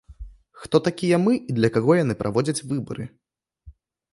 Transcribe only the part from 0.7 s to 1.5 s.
такія мы,